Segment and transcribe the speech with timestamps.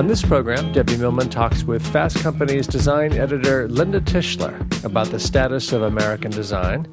[0.00, 5.20] On this program, Debbie Millman talks with Fast Company's design editor Linda Tischler about the
[5.20, 6.90] status of American design,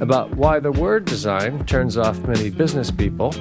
[0.00, 3.34] about why the word design turns off many business people,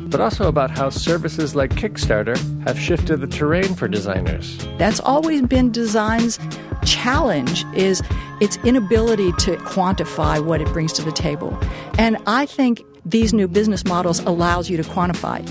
[0.00, 4.58] but also about how services like Kickstarter have shifted the terrain for designers.
[4.76, 6.38] That's always been design's
[6.84, 8.02] challenge is
[8.42, 11.58] its inability to quantify what it brings to the table.
[11.96, 15.42] And I think these new business models allows you to quantify.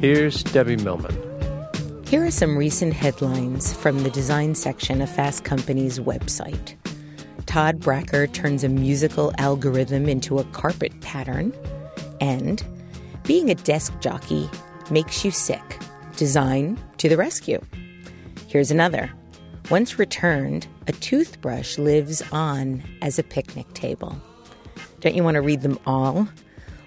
[0.00, 1.31] Here's Debbie Millman.
[2.12, 6.74] Here are some recent headlines from the design section of Fast Company's website.
[7.46, 11.54] Todd Bracher turns a musical algorithm into a carpet pattern,
[12.20, 12.62] and
[13.22, 14.50] being a desk jockey
[14.90, 15.78] makes you sick.
[16.18, 17.62] Design to the rescue.
[18.46, 19.10] Here's another.
[19.70, 24.14] Once returned, a toothbrush lives on as a picnic table.
[25.00, 26.28] Don't you want to read them all?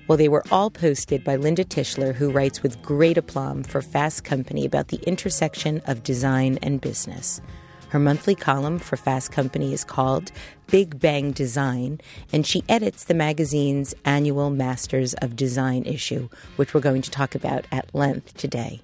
[0.08, 4.24] Well, they were all posted by Linda Tischler, who writes with great aplomb for Fast
[4.24, 7.42] Company about the intersection of design and business.
[7.90, 10.32] Her monthly column for Fast Company is called
[10.68, 12.00] Big Bang Design,
[12.32, 17.34] and she edits the magazine's annual Masters of Design issue, which we're going to talk
[17.34, 18.82] about at length today.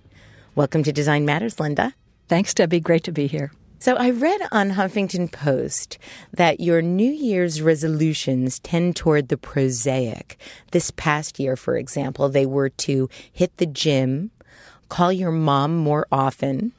[0.55, 1.93] Welcome to Design Matters, Linda.
[2.29, 2.79] Thanks, Debbie.
[2.79, 3.51] Great to be here.
[3.81, 5.97] So I read on Huffington Post
[6.31, 10.39] that your New Year's resolutions tend toward the prosaic.
[10.71, 14.29] This past year, for example, they were to hit the gym,
[14.87, 16.73] call your mom more often,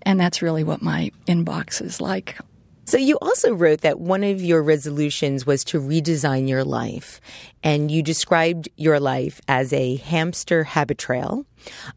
[0.00, 2.38] and that's really what my inbox is like.
[2.86, 7.20] So you also wrote that one of your resolutions was to redesign your life.
[7.64, 11.44] And you described your life as a hamster Habitrail,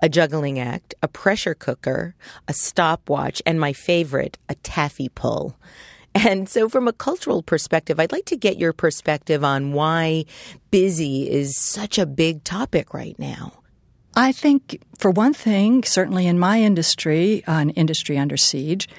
[0.02, 2.16] a juggling act, a pressure cooker,
[2.48, 5.56] a stopwatch, and my favorite, a taffy pull.
[6.16, 10.26] And so, from a cultural perspective, I'd like to get your perspective on why
[10.72, 13.54] busy is such a big topic right now.
[14.16, 18.90] I think, for one thing, certainly in my industry, uh, an industry under siege,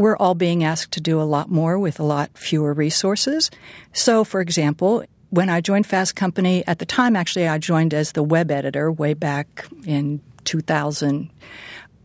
[0.00, 3.50] we're all being asked to do a lot more with a lot fewer resources.
[3.92, 8.12] So, for example, when I joined Fast Company, at the time, actually, I joined as
[8.12, 11.30] the web editor way back in 2000,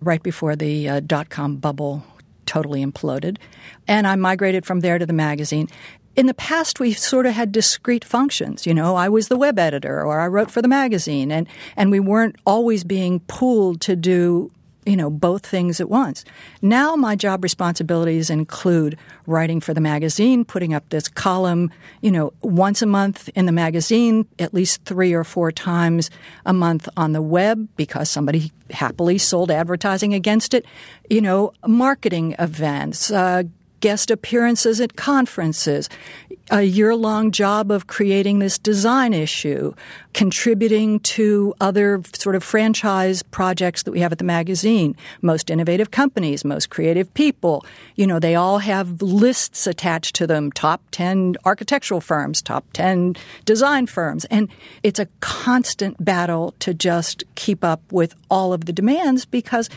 [0.01, 2.03] right before the uh, dot com bubble
[2.45, 3.38] totally imploded.
[3.88, 5.69] And I migrated from there to the magazine.
[6.18, 8.68] In the past, we sort of had discrete functions.
[8.68, 11.91] You know, I was the web editor or I wrote for the magazine, and, and
[11.91, 14.51] we weren't always being pulled to do
[14.85, 16.23] you know, both things at once.
[16.61, 21.71] Now my job responsibilities include writing for the magazine, putting up this column,
[22.01, 26.09] you know, once a month in the magazine, at least three or four times
[26.45, 30.65] a month on the web because somebody happily sold advertising against it,
[31.09, 33.43] you know, marketing events, uh,
[33.85, 35.89] guest appearances at conferences,
[36.49, 39.71] a year long job of creating this design issue,
[40.11, 45.91] contributing to other sort of franchise projects that we have at the magazine, most innovative
[45.91, 47.63] companies, most creative people.
[47.93, 53.15] You know, they all have lists attached to them top 10 architectural firms, top 10
[53.45, 54.25] design firms.
[54.25, 54.49] And
[54.81, 59.69] it's a constant battle to just keep up with all of the demands because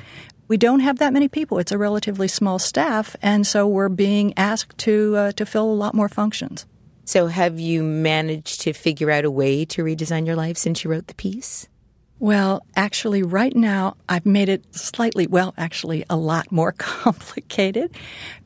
[0.48, 1.58] we don't have that many people.
[1.58, 5.72] It's a relatively small staff, and so we're being asked to uh, to fill a
[5.72, 6.66] lot more functions.
[7.04, 10.90] So, have you managed to figure out a way to redesign your life since you
[10.90, 11.68] wrote the piece?
[12.20, 17.96] Well, actually, right now I've made it slightly, well, actually, a lot more complicated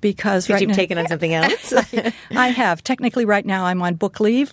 [0.00, 1.72] because right you've now, taken on something else.
[2.30, 2.84] I have.
[2.84, 4.52] Technically, right now I'm on book leave,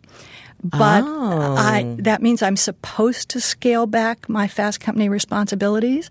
[0.63, 1.55] but oh.
[1.57, 6.09] I, that means I'm supposed to scale back my fast company responsibilities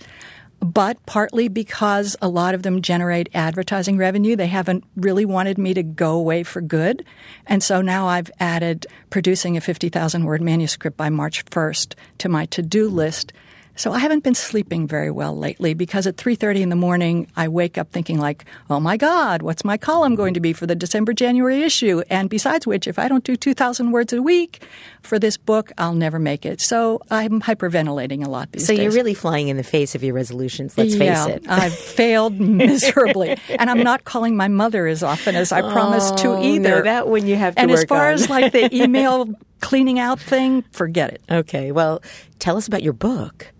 [0.60, 4.36] but partly because a lot of them generate advertising revenue.
[4.36, 7.04] They haven't really wanted me to go away for good.
[7.46, 12.46] And so now I've added producing a 50,000 word manuscript by March 1st to my
[12.46, 13.32] to do list
[13.78, 17.48] so I haven't been sleeping very well lately because at 3:30 in the morning I
[17.48, 20.74] wake up thinking like, "Oh my god, what's my column going to be for the
[20.74, 24.62] December January issue?" And besides which, if I don't do 2000 words a week
[25.02, 26.60] for this book, I'll never make it.
[26.60, 28.78] So I'm hyperventilating a lot these so days.
[28.78, 31.44] So you're really flying in the face of your resolutions, let's yeah, face it.
[31.48, 33.36] I've failed miserably.
[33.58, 36.68] and I'm not calling my mother as often as I promised to Oh, either.
[36.76, 38.14] No, that one you have to And as far on.
[38.14, 39.28] as like the email
[39.60, 41.22] cleaning out thing, forget it.
[41.30, 42.02] Okay, well,
[42.38, 43.52] tell us about your book.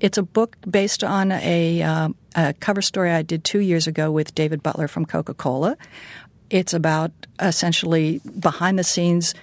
[0.00, 4.10] It's a book based on a, uh, a, cover story I did two years ago
[4.10, 5.76] with David Butler from Coca Cola.
[6.50, 9.34] It's about essentially behind the scenes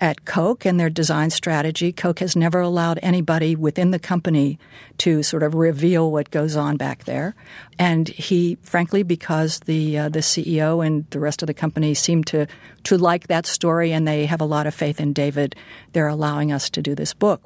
[0.00, 1.92] at Coke and their design strategy.
[1.92, 4.58] Coke has never allowed anybody within the company
[4.98, 7.36] to sort of reveal what goes on back there.
[7.78, 12.24] And he, frankly, because the uh, the CEO and the rest of the company seem
[12.24, 12.46] to
[12.84, 15.54] to like that story and they have a lot of faith in David,
[15.92, 17.40] they're allowing us to do this book.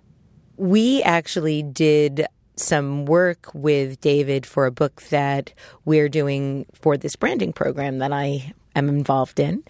[0.57, 2.27] We actually did
[2.57, 5.53] some work with David for a book that
[5.85, 9.63] we're doing for this branding program that I am involved in.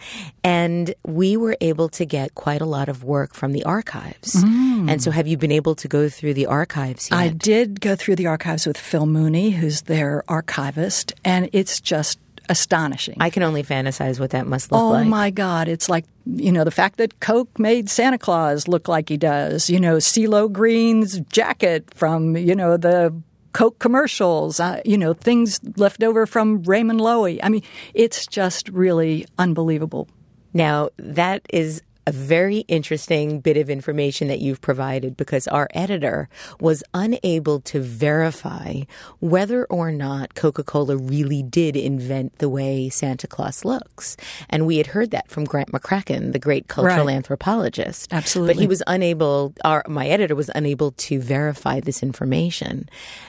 [0.44, 4.34] And we were able to get quite a lot of work from the archives.
[4.34, 4.90] Mm.
[4.90, 7.18] And so, have you been able to go through the archives yet?
[7.18, 12.18] I did go through the archives with Phil Mooney, who's their archivist, and it's just
[12.48, 13.16] astonishing.
[13.20, 15.06] I can only fantasize what that must look oh like.
[15.06, 15.68] Oh my God.
[15.68, 19.70] It's like, you know, the fact that Coke made Santa Claus look like he does,
[19.70, 23.14] you know, CeeLo Green's jacket from, you know, the
[23.52, 27.40] Coke commercials, uh, you know, things left over from Raymond Loewy.
[27.42, 27.62] I mean,
[27.94, 30.08] it's just really unbelievable.
[30.52, 36.28] Now, that is a very interesting bit of information that you've provided because our editor
[36.60, 38.82] was unable to verify
[39.18, 44.16] whether or not Coca Cola really did invent the way Santa Claus looks.
[44.48, 47.16] And we had heard that from Grant McCracken, the great cultural right.
[47.16, 48.12] anthropologist.
[48.12, 48.54] Absolutely.
[48.54, 52.88] But he was unable, our, my editor was unable to verify this information.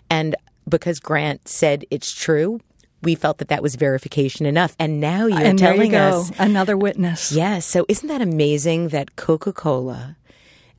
[0.09, 0.35] And
[0.69, 2.59] because Grant said it's true,
[3.01, 4.75] we felt that that was verification enough.
[4.79, 7.31] And now you're and telling you us another witness.
[7.31, 7.65] Yes.
[7.65, 10.17] So isn't that amazing that Coca Cola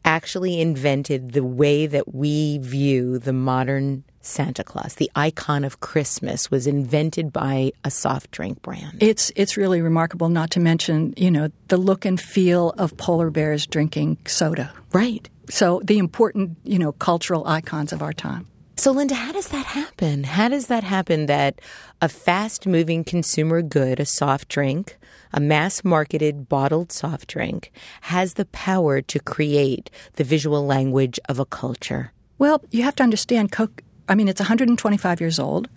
[0.05, 4.95] actually invented the way that we view the modern Santa Claus?
[4.97, 8.99] The icon of Christmas was invented by a soft drink brand.
[9.01, 10.29] It's it's really remarkable.
[10.29, 14.73] Not to mention, you know, the look and feel of polar bears drinking soda.
[14.93, 15.29] Right.
[15.51, 18.47] So the important, you know, cultural icons of our time.
[18.79, 20.23] So, Linda, how does that happen?
[20.23, 21.61] How does that happen that
[22.01, 24.97] a fast moving consumer good, a soft drink,
[25.33, 31.41] a mass marketed bottled soft drink, has the power to create the visual language of
[31.41, 32.13] a culture?
[32.39, 35.69] Well, you have to understand Coke, I mean, it's 125 years old.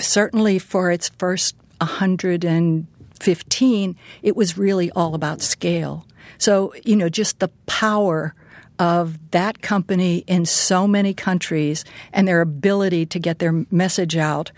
[0.00, 6.08] Certainly for its first 115, it was really all about scale.
[6.38, 8.34] So, you know, just the power
[8.78, 14.50] of that company in so many countries and their ability to get their message out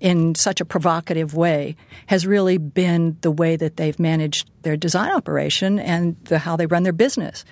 [0.00, 1.76] in such a provocative way
[2.06, 6.66] has really been the way that they've managed their design operation and the, how they
[6.66, 7.44] run their business.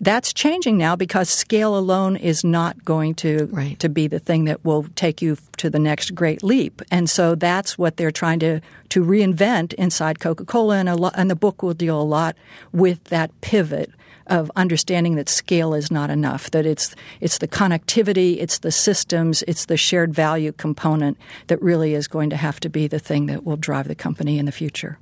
[0.00, 3.78] That's changing now because scale alone is not going to right.
[3.80, 6.82] to be the thing that will take you to the next great leap.
[6.90, 8.60] And so that's what they're trying to
[8.90, 12.36] to reinvent inside Coca-Cola and lo- and the book will deal a lot
[12.72, 13.90] with that pivot
[14.28, 19.42] of understanding that scale is not enough, that it's it's the connectivity, it's the systems,
[19.48, 23.26] it's the shared value component that really is going to have to be the thing
[23.26, 24.98] that will drive the company in the future.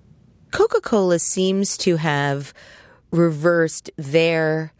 [0.50, 2.52] Coca-Cola seems to have
[3.10, 4.72] reversed their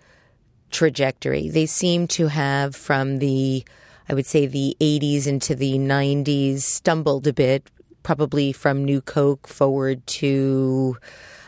[0.71, 1.49] trajectory.
[1.49, 3.65] They seem to have from the
[4.09, 7.69] I would say the 80s into the 90s stumbled a bit
[8.05, 10.97] probably from New Coke forward to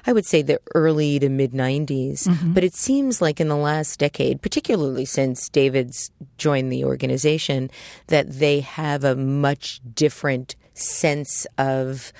[0.06, 2.26] I would say the early to mid 90s.
[2.26, 2.54] Mm-hmm.
[2.54, 7.70] But it seems like in the last decade, particularly since David's joined the organization,
[8.06, 12.12] that they have a much different sense of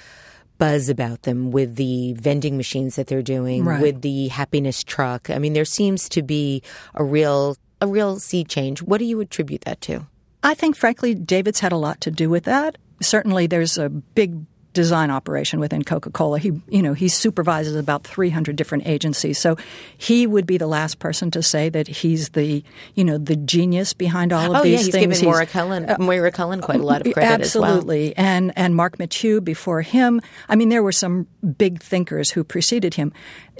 [0.59, 3.81] buzz about them with the vending machines that they're doing, right.
[3.81, 5.31] with the happiness truck.
[5.31, 6.63] I mean, there seems to be
[6.95, 8.83] a real a real sea change.
[8.83, 10.07] What do you attribute that to?
[10.43, 12.77] I think, frankly, David's had a lot to do with that.
[13.01, 14.45] Certainly, there's a big
[14.79, 16.39] design operation within Coca-Cola.
[16.39, 19.37] He, you know, he supervises about 300 different agencies.
[19.37, 19.57] So
[19.97, 22.63] he would be the last person to say that he's the,
[22.95, 25.19] you know, the genius behind all of oh, these yeah, he's things.
[25.19, 28.13] Given Moira Cullen, uh, Moira Cullen quite a lot of credit absolutely.
[28.13, 28.27] as well.
[28.29, 30.21] And and Mark Mathieu before him.
[30.49, 33.13] I mean, there were some big thinkers who preceded him.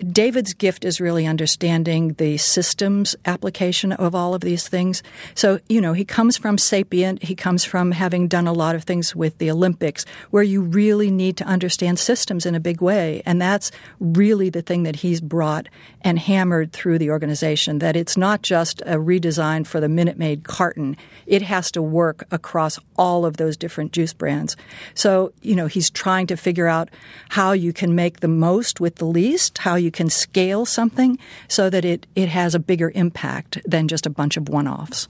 [0.07, 5.03] David's gift is really understanding the systems application of all of these things.
[5.35, 8.85] So, you know, he comes from Sapient, he comes from having done a lot of
[8.85, 13.23] things with the Olympics where you really need to understand systems in a big way.
[13.27, 15.69] And that's really the thing that he's brought
[16.03, 20.45] and hammered through the organization that it's not just a redesign for the Minute Maid
[20.45, 20.97] carton.
[21.27, 24.57] It has to work across all of those different juice brands.
[24.95, 26.89] So, you know, he's trying to figure out
[27.31, 31.19] how you can make the most with the least, how you you can scale something
[31.49, 35.09] so that it, it has a bigger impact than just a bunch of one offs.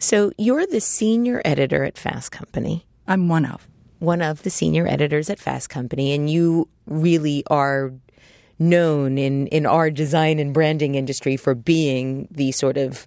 [0.00, 2.84] So you're the senior editor at Fast Company.
[3.06, 3.68] I'm one of.
[4.00, 7.92] One of the senior editors at Fast Company, and you really are
[8.58, 13.06] known in, in our design and branding industry for being the sort of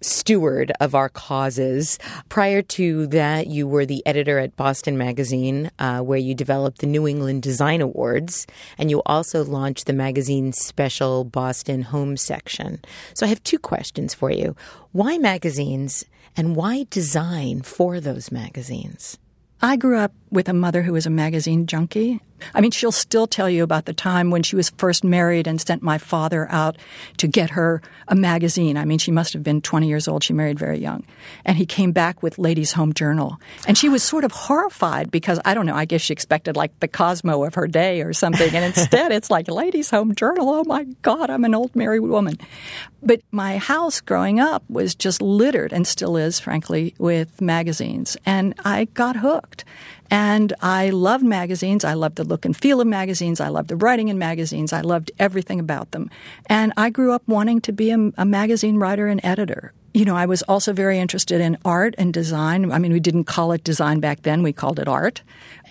[0.00, 1.98] steward of our causes.
[2.28, 6.86] Prior to that, you were the editor at Boston Magazine, uh, where you developed the
[6.86, 8.46] New England Design Awards,
[8.78, 12.80] and you also launched the magazine's special Boston Home section.
[13.14, 14.56] So I have two questions for you.
[14.92, 16.04] Why magazines,
[16.36, 19.18] and why design for those magazines?
[19.62, 22.20] I grew up with a mother who was a magazine junkie.
[22.54, 25.60] I mean, she'll still tell you about the time when she was first married and
[25.60, 26.76] sent my father out
[27.16, 28.76] to get her a magazine.
[28.76, 30.22] I mean, she must have been 20 years old.
[30.22, 31.04] She married very young.
[31.44, 33.40] And he came back with Ladies' Home Journal.
[33.66, 36.78] And she was sort of horrified because, I don't know, I guess she expected like
[36.80, 38.54] the Cosmo of her day or something.
[38.54, 40.48] And instead, it's like Ladies' Home Journal.
[40.48, 42.36] Oh my God, I'm an old married woman.
[43.02, 48.16] But my house growing up was just littered and still is, frankly, with magazines.
[48.26, 49.64] And I got hooked.
[50.10, 51.84] And I loved magazines.
[51.84, 53.40] I loved the look and feel of magazines.
[53.40, 54.72] I loved the writing in magazines.
[54.72, 56.10] I loved everything about them.
[56.46, 60.14] And I grew up wanting to be a, a magazine writer and editor you know,
[60.14, 62.70] I was also very interested in art and design.
[62.70, 65.22] I mean, we didn't call it design back then; we called it art.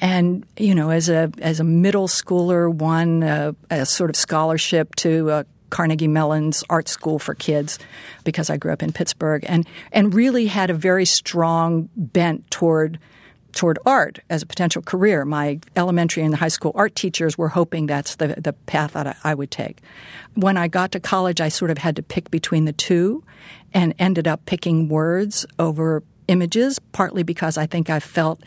[0.01, 4.95] And you know, as a as a middle schooler, won a, a sort of scholarship
[4.95, 7.77] to uh, Carnegie Mellon's art school for kids
[8.23, 12.97] because I grew up in Pittsburgh, and and really had a very strong bent toward
[13.55, 15.25] toward art as a potential career.
[15.25, 19.33] My elementary and high school art teachers were hoping that's the, the path that I
[19.33, 19.79] would take.
[20.35, 23.23] When I got to college, I sort of had to pick between the two
[23.73, 28.41] and ended up picking words over images, partly because I think I felt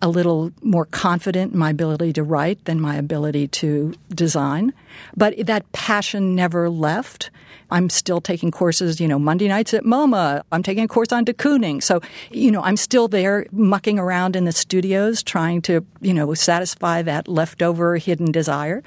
[0.00, 4.72] a little more confident in my ability to write than my ability to design.
[5.16, 7.30] But that passion never left.
[7.74, 10.42] I'm still taking courses, you know, Monday nights at MoMA.
[10.52, 11.82] I'm taking a course on de Kooning.
[11.82, 12.00] So,
[12.30, 17.02] you know, I'm still there mucking around in the studios trying to, you know, satisfy
[17.02, 18.82] that leftover hidden desire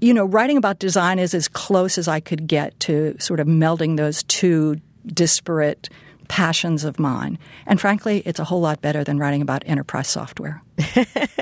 [0.00, 3.48] you know, writing about design is as close as I could get to sort of
[3.48, 5.88] melding those two disparate
[6.28, 7.38] passions of mine.
[7.66, 10.62] And frankly, it's a whole lot better than writing about enterprise software.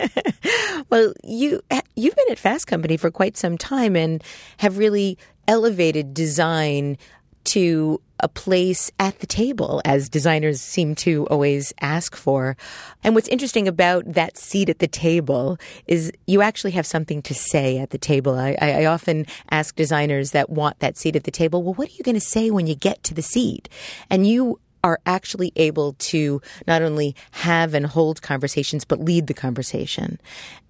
[0.90, 1.60] well, you
[1.96, 4.24] you've been at Fast Company for quite some time and
[4.58, 6.98] have really elevated design
[7.44, 12.56] to a place at the table, as designers seem to always ask for.
[13.04, 17.34] And what's interesting about that seat at the table is you actually have something to
[17.34, 18.38] say at the table.
[18.38, 21.92] I, I often ask designers that want that seat at the table, well, what are
[21.92, 23.68] you going to say when you get to the seat?
[24.08, 29.34] And you are actually able to not only have and hold conversations, but lead the
[29.34, 30.20] conversation.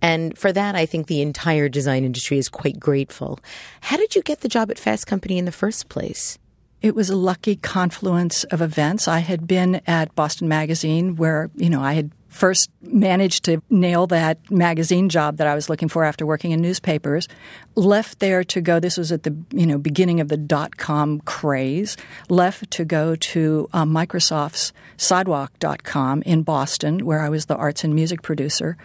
[0.01, 3.39] And for that, I think the entire design industry is quite grateful.
[3.83, 6.39] How did you get the job at Fast Company in the first place?
[6.81, 9.07] It was a lucky confluence of events.
[9.07, 14.07] I had been at Boston Magazine where, you know, I had first managed to nail
[14.09, 17.27] that magazine job that I was looking for after working in newspapers.
[17.75, 18.79] Left there to go.
[18.79, 21.97] This was at the you know beginning of the dot com craze.
[22.29, 27.95] Left to go to uh, Microsoft's Sidewalk.com in Boston, where I was the arts and
[27.95, 28.77] music producer.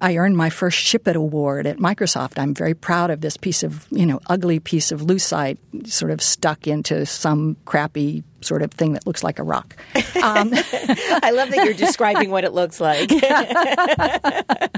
[0.00, 2.38] I earned my first Ship It award at Microsoft.
[2.38, 6.22] I'm very proud of this piece of, you know, ugly piece of lucite sort of
[6.22, 9.76] stuck into some crappy sort of thing that looks like a rock.
[10.18, 13.08] Um, I love that you're describing what it looks like.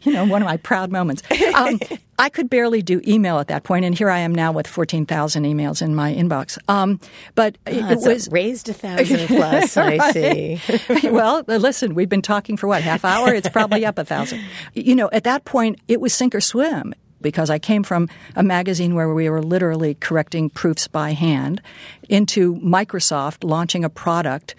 [0.02, 1.22] you know, one of my proud moments.
[1.54, 1.78] Um,
[2.18, 5.44] I could barely do email at that point, and here I am now with 14,000
[5.44, 6.58] emails in my inbox.
[6.68, 7.00] Um,
[7.34, 10.60] but oh, it, was raised a thousand plus, I see.
[11.08, 13.32] well, listen, we've been talking for what, half hour?
[13.32, 14.42] It's probably up a thousand.
[14.74, 18.42] You know, at that point, it was sink or swim because I came from a
[18.42, 21.60] magazine where we were literally correcting proofs by hand
[22.08, 24.54] into Microsoft launching a product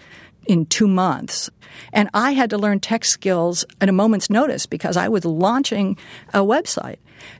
[0.46, 1.50] in two months.
[1.92, 5.96] And I had to learn tech skills at a moment's notice because I was launching
[6.34, 6.98] a website.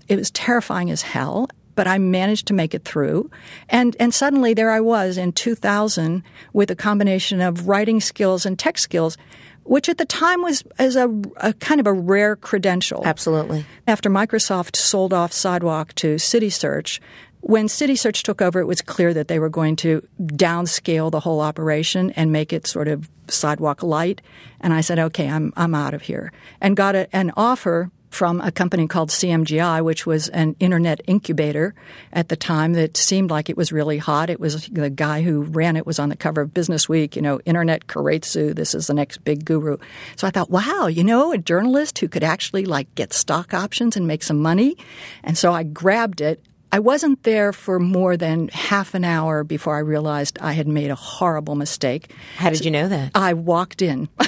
[0.09, 3.31] It was terrifying as hell, but I managed to make it through.
[3.69, 8.59] And, and suddenly there I was in 2000 with a combination of writing skills and
[8.59, 9.17] tech skills
[9.65, 13.03] which at the time was as a, a, kind of a rare credential.
[13.05, 13.65] Absolutely.
[13.87, 17.01] After Microsoft sold off Sidewalk to CitySearch,
[17.43, 21.41] when CitySearch took over, it was clear that they were going to downscale the whole
[21.41, 24.23] operation and make it sort of Sidewalk light.
[24.61, 26.33] And I said, okay, I'm, I'm out of here.
[26.61, 31.75] And got a, an offer from a company called CMGI, which was an internet incubator
[32.13, 34.31] at the time that seemed like it was really hot.
[34.31, 37.23] It was the guy who ran it was on the cover of Business Week, you
[37.23, 39.79] know, Internet Keiretsu, this is the next big guru.
[40.17, 43.97] So I thought, wow, you know, a journalist who could actually like get stock options
[43.97, 44.77] and make some money.
[45.25, 46.45] And so I grabbed it.
[46.75, 50.91] I wasn't there for more than half an hour before I realized I had made
[50.91, 52.11] a horrible mistake.
[52.37, 53.11] How did you know that?
[53.15, 54.09] I walked in.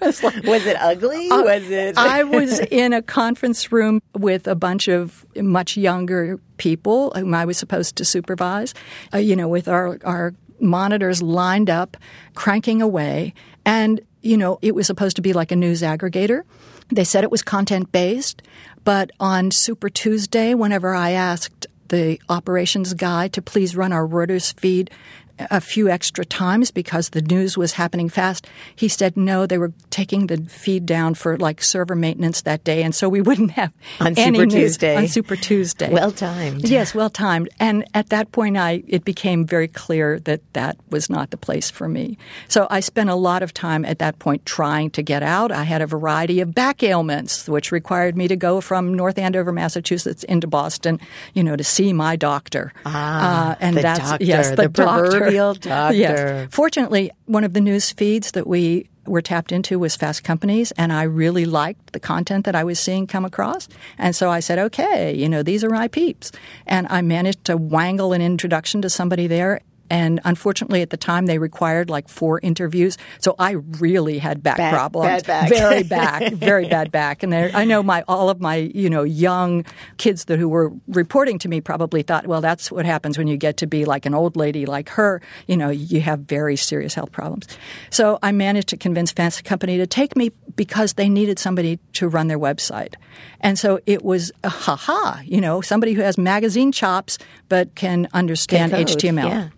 [0.00, 1.28] was, like, was, it ugly?
[1.28, 1.98] Uh, was it?
[1.98, 7.44] I was in a conference room with a bunch of much younger people whom I
[7.44, 8.74] was supposed to supervise,
[9.12, 11.96] uh, you know, with our, our monitors lined up,
[12.34, 13.34] cranking away.
[13.64, 16.42] And, you know, it was supposed to be like a news aggregator.
[16.90, 18.42] They said it was content based,
[18.84, 24.58] but on Super Tuesday, whenever I asked the operations guy to please run our Reuters
[24.58, 24.90] feed
[25.38, 28.46] a few extra times because the news was happening fast.
[28.74, 32.82] He said no, they were taking the feed down for like server maintenance that day,
[32.82, 34.96] and so we wouldn't have on any Super news Tuesday.
[34.96, 35.90] on Super Tuesday.
[35.92, 36.68] Well timed.
[36.68, 37.48] Yes, well timed.
[37.58, 41.70] And at that point, I it became very clear that that was not the place
[41.70, 42.16] for me.
[42.48, 45.50] So I spent a lot of time at that point trying to get out.
[45.52, 49.52] I had a variety of back ailments, which required me to go from North Andover,
[49.52, 51.00] Massachusetts, into Boston,
[51.34, 52.72] you know, to see my doctor.
[52.86, 55.96] Ah, uh, and the that's doctor, yes, the, the doctor proverbial doctor.
[55.96, 56.48] Yes.
[56.50, 60.92] Fortunately, one of the news feeds that we were tapped into was Fast Companies, and
[60.92, 63.68] I really liked the content that I was seeing come across.
[63.98, 66.32] And so I said, okay, you know, these are my peeps.
[66.66, 71.26] And I managed to wangle an introduction to somebody there and unfortunately, at the time,
[71.26, 72.96] they required like four interviews.
[73.20, 75.22] So I really had back problems.
[75.22, 75.48] Bad back.
[75.50, 76.32] Very back.
[76.32, 77.22] very bad back.
[77.22, 79.64] And I know my all of my you know young
[79.98, 83.36] kids that who were reporting to me probably thought, well, that's what happens when you
[83.36, 85.20] get to be like an old lady like her.
[85.46, 87.46] You know, you have very serious health problems.
[87.90, 92.08] So I managed to convince Fast Company to take me because they needed somebody to
[92.08, 92.94] run their website.
[93.40, 95.20] And so it was a ha ha.
[95.24, 97.18] You know, somebody who has magazine chops
[97.48, 99.28] but can understand HTML.
[99.28, 99.48] Yeah.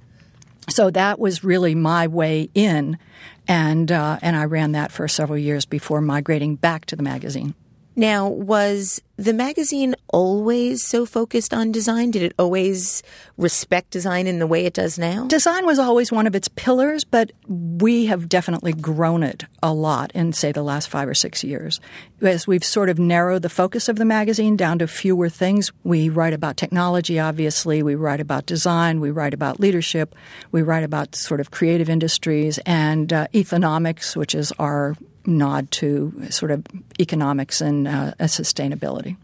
[0.69, 2.99] So that was really my way in,
[3.47, 7.55] and uh, and I ran that for several years before migrating back to the magazine.
[7.99, 12.11] Now, was the magazine always so focused on design?
[12.11, 13.03] Did it always
[13.39, 15.27] respect design in the way it does now?
[15.29, 20.13] Design was always one of its pillars, but we have definitely grown it a lot
[20.13, 21.81] in, say, the last five or six years.
[22.21, 26.11] As we've sort of narrowed the focus of the magazine down to fewer things, we
[26.11, 30.15] write about technology, obviously, we write about design, we write about leadership,
[30.53, 34.95] we write about sort of creative industries and uh, ethonomics, which is our
[35.27, 36.65] nod to sort of
[37.01, 39.17] economics and uh, sustainability.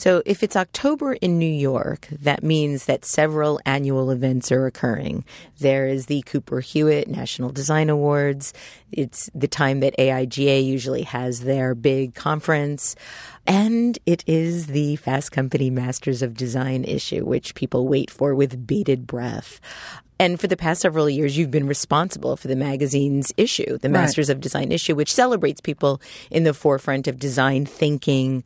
[0.00, 5.26] So, if it's October in New York, that means that several annual events are occurring.
[5.58, 8.54] There is the Cooper Hewitt National Design Awards.
[8.90, 12.96] It's the time that AIGA usually has their big conference.
[13.46, 18.66] And it is the Fast Company Masters of Design issue, which people wait for with
[18.66, 19.60] bated breath.
[20.20, 24.28] And for the past several years, you've been responsible for the magazine's issue, the Masters
[24.28, 24.34] right.
[24.34, 25.98] of Design issue, which celebrates people
[26.30, 28.44] in the forefront of design thinking.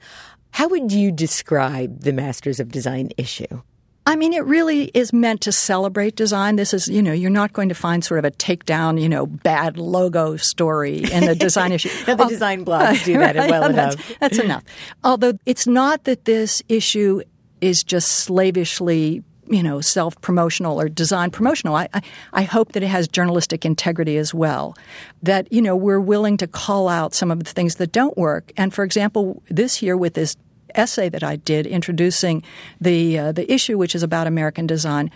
[0.53, 3.61] How would you describe the Masters of Design issue?
[4.07, 6.55] I mean, it really is meant to celebrate design.
[6.55, 9.27] This is, you know, you're not going to find sort of a takedown, you know,
[9.27, 11.89] bad logo story in the design issue.
[12.07, 13.97] now, the design blogs do that well enough.
[13.97, 14.63] That's, that's enough.
[15.03, 17.23] Although it's not that this issue
[17.61, 21.74] is just slavishly you know, self promotional or design promotional.
[21.76, 22.02] I, I,
[22.33, 24.76] I, hope that it has journalistic integrity as well.
[25.22, 28.52] That, you know, we're willing to call out some of the things that don't work.
[28.57, 30.37] And for example, this year with this
[30.74, 32.42] essay that I did introducing
[32.80, 35.11] the, uh, the issue, which is about American design,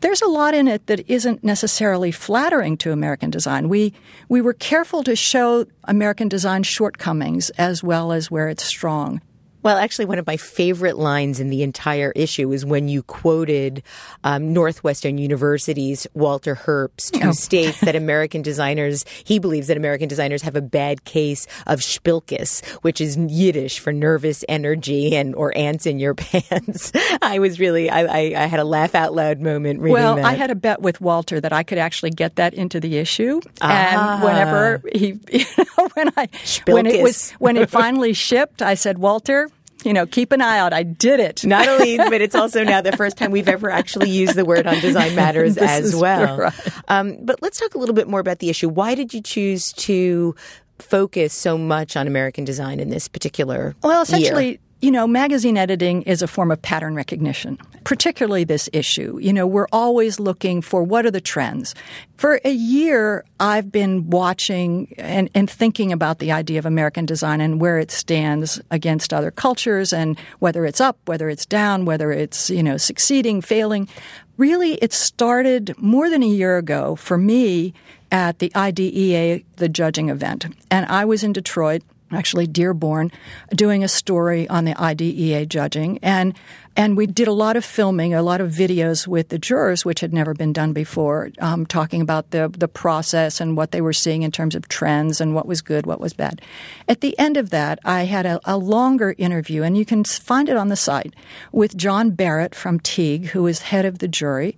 [0.00, 3.68] there's a lot in it that isn't necessarily flattering to American design.
[3.68, 3.94] We
[4.28, 9.20] we were careful to show American design shortcomings as well as where it's strong.
[9.62, 13.82] Well, actually, one of my favorite lines in the entire issue is when you quoted
[14.24, 17.32] um, Northwestern University's Walter Herbst, who oh.
[17.32, 22.64] states that American designers, he believes that American designers have a bad case of spilkes,
[22.82, 26.92] which is Yiddish for nervous energy and or ants in your pants.
[27.22, 30.24] I was really, I, I, I, had a laugh out loud moment reading well, that.
[30.24, 33.40] I had a bet with Walter that I could actually get that into the issue,
[33.60, 34.16] ah.
[34.16, 35.44] and whenever he, you
[35.78, 36.28] know, when I
[36.66, 39.48] when it was when it finally shipped, I said, Walter
[39.84, 40.72] you know, keep an eye out.
[40.72, 41.44] I did it.
[41.44, 44.66] Not only, but it's also now the first time we've ever actually used the word
[44.66, 46.36] on Design Matters as well.
[46.38, 46.54] Right.
[46.88, 48.68] Um, but let's talk a little bit more about the issue.
[48.68, 50.34] Why did you choose to
[50.78, 54.58] focus so much on American design in this particular Well, essentially, year?
[54.82, 59.16] You know, magazine editing is a form of pattern recognition, particularly this issue.
[59.22, 61.72] You know, we're always looking for what are the trends.
[62.16, 67.40] For a year, I've been watching and, and thinking about the idea of American design
[67.40, 72.10] and where it stands against other cultures and whether it's up, whether it's down, whether
[72.10, 73.88] it's, you know, succeeding, failing.
[74.36, 77.72] Really, it started more than a year ago for me
[78.10, 80.46] at the IDEA, the judging event.
[80.72, 81.82] And I was in Detroit
[82.12, 83.10] actually Dearborn,
[83.54, 86.34] doing a story on the IDEA judging, and
[86.74, 90.00] and we did a lot of filming, a lot of videos with the jurors, which
[90.00, 93.92] had never been done before, um, talking about the the process and what they were
[93.92, 96.40] seeing in terms of trends and what was good, what was bad.
[96.88, 100.48] At the end of that, I had a, a longer interview, and you can find
[100.48, 101.14] it on the site
[101.52, 104.56] with John Barratt from Teague, who is head of the jury,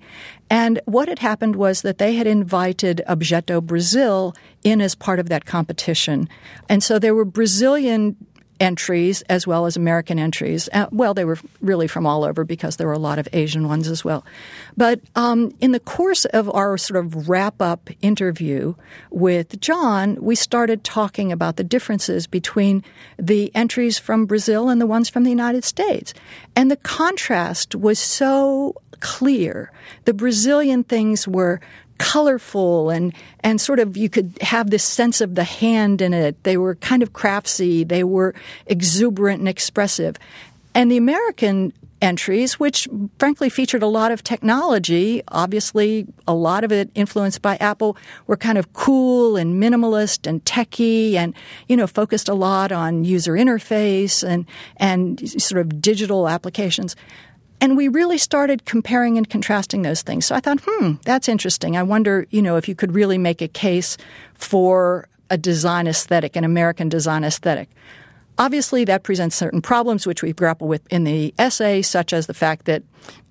[0.50, 5.28] and what had happened was that they had invited Objeto Brazil in as part of
[5.28, 6.28] that competition.
[6.68, 8.16] And so there were Brazilian
[8.60, 10.68] entries as well as American entries.
[10.72, 13.68] Uh, well, they were really from all over because there were a lot of Asian
[13.68, 14.24] ones as well.
[14.76, 18.74] But um, in the course of our sort of wrap up interview
[19.10, 22.84] with John, we started talking about the differences between
[23.18, 26.14] the entries from Brazil and the ones from the United States.
[26.56, 29.70] And the contrast was so clear.
[30.04, 31.60] The Brazilian things were
[31.98, 36.42] colorful and and sort of you could have this sense of the hand in it.
[36.42, 37.86] They were kind of craftsy.
[37.86, 38.34] They were
[38.66, 40.16] exuberant and expressive.
[40.74, 41.72] And the American
[42.04, 42.86] entries, which
[43.18, 48.36] frankly featured a lot of technology, obviously a lot of it influenced by Apple, were
[48.36, 51.34] kind of cool and minimalist and techy and,
[51.66, 54.44] you know, focused a lot on user interface and,
[54.76, 56.94] and sort of digital applications.
[57.60, 60.26] And we really started comparing and contrasting those things.
[60.26, 61.76] So I thought, hmm, that's interesting.
[61.76, 63.96] I wonder, you know, if you could really make a case
[64.34, 67.68] for a design aesthetic, an American design aesthetic.
[68.36, 72.34] Obviously, that presents certain problems which we've grappled with in the essay, such as the
[72.34, 72.82] fact that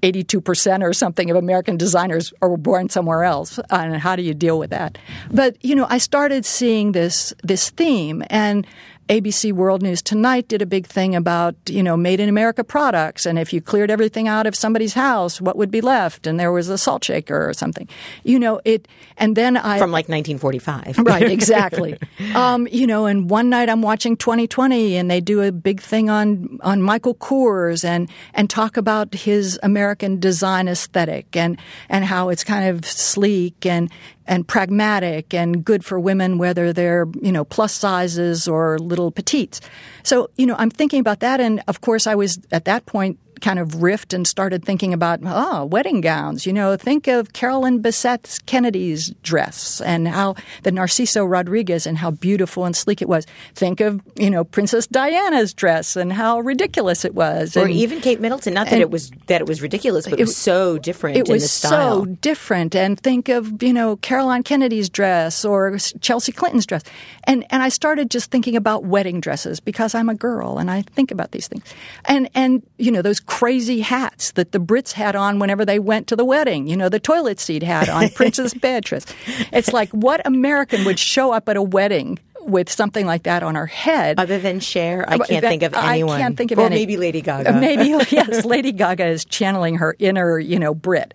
[0.01, 3.59] 82% or something of American designers are born somewhere else.
[3.69, 4.97] And how do you deal with that?
[5.29, 8.65] But, you know, I started seeing this, this theme and
[9.09, 13.25] ABC World News Tonight did a big thing about, you know, made in America products.
[13.25, 16.25] And if you cleared everything out of somebody's house, what would be left?
[16.25, 17.87] And there was a salt shaker or something.
[18.23, 18.87] You know, it,
[19.17, 19.77] and then I.
[19.77, 20.99] From like 1945.
[20.99, 21.97] Right, exactly.
[22.33, 26.09] um, you know, and one night I'm watching 2020 and they do a big thing
[26.09, 32.29] on, on Michael Kors and, and talk about his American design aesthetic and, and how
[32.29, 33.91] it's kind of sleek and,
[34.25, 39.61] and pragmatic and good for women, whether they're, you know, plus sizes or little petites.
[40.03, 41.39] So, you know, I'm thinking about that.
[41.39, 45.19] And of course, I was at that point kind of riffed and started thinking about,
[45.23, 46.45] oh, wedding gowns.
[46.45, 52.11] You know, think of Carolyn Bessette's Kennedy's dress and how the Narciso Rodriguez and how
[52.11, 53.27] beautiful and sleek it was.
[53.53, 57.57] Think of, you know, Princess Diana's dress and how ridiculous it was.
[57.57, 58.53] Or and, even Kate Middleton.
[58.53, 61.27] Not that it was that it was ridiculous, but it, it was so different it
[61.27, 62.75] was so different.
[62.75, 66.83] And think of, you know, Caroline Kennedy's dress or Chelsea Clinton's dress.
[67.25, 70.83] And and I started just thinking about wedding dresses because I'm a girl and I
[70.83, 71.65] think about these things.
[72.05, 76.07] And and you know, those crazy hats that the Brits had on whenever they went
[76.07, 76.67] to the wedding.
[76.67, 79.05] You know, the toilet seat hat on Princess Beatrice.
[79.51, 83.55] It's like what American would show up at a wedding with something like that on
[83.55, 84.19] her head.
[84.19, 86.17] Other than Cher, I can't that, think of anyone.
[86.17, 86.75] I can't think of or any.
[86.75, 87.53] maybe Lady Gaga.
[87.53, 91.13] Maybe yes, Lady Gaga is channeling her inner, you know, Brit.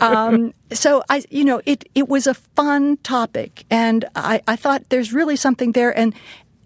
[0.00, 4.88] Um, so I, you know, it it was a fun topic, and I, I thought
[4.88, 5.96] there's really something there.
[5.96, 6.14] And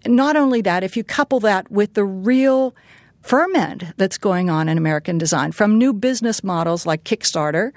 [0.05, 2.75] not only that, if you couple that with the real
[3.23, 7.71] ferment that's going on in American design, from new business models like Kickstarter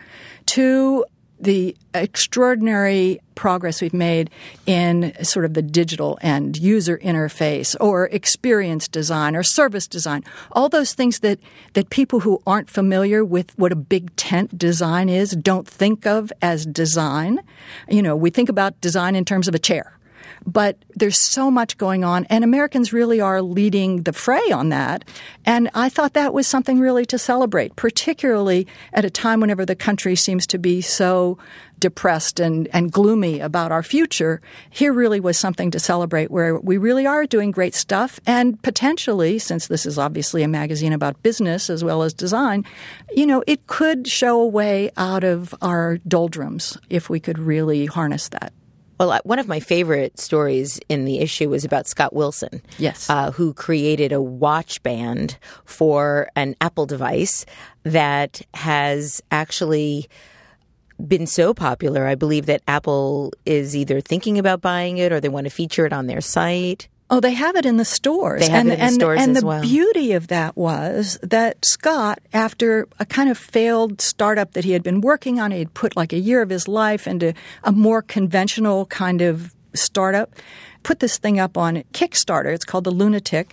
[0.46, 1.04] to
[1.38, 4.30] the extraordinary progress we've made
[4.64, 10.68] in sort of the digital end, user interface or experience design or service design, all
[10.68, 11.38] those things that,
[11.74, 16.32] that people who aren't familiar with what a big tent design is don't think of
[16.40, 17.38] as design.
[17.88, 19.96] You know, we think about design in terms of a chair
[20.46, 25.04] but there's so much going on, and Americans really are leading the fray on that.
[25.44, 29.74] And I thought that was something really to celebrate, particularly at a time whenever the
[29.74, 31.36] country seems to be so
[31.78, 34.40] depressed and, and gloomy about our future.
[34.70, 39.38] Here really was something to celebrate where we really are doing great stuff, and potentially,
[39.38, 42.64] since this is obviously a magazine about business as well as design,
[43.14, 47.86] you know, it could show a way out of our doldrums if we could really
[47.86, 48.52] harness that.
[48.98, 52.62] Well, one of my favorite stories in the issue was about Scott Wilson.
[52.78, 53.10] Yes.
[53.10, 57.44] Uh, who created a watch band for an Apple device
[57.82, 60.08] that has actually
[61.06, 65.28] been so popular, I believe that Apple is either thinking about buying it or they
[65.28, 66.88] want to feature it on their site.
[67.08, 68.40] Oh, they have it in the stores.
[68.40, 69.62] They have and, it in the and, stores and as the well.
[69.62, 74.82] beauty of that was that Scott, after a kind of failed startup that he had
[74.82, 78.02] been working on, he had put like a year of his life into a more
[78.02, 80.34] conventional kind of startup
[80.86, 82.54] put this thing up on Kickstarter.
[82.54, 83.50] It's called the LunaTik,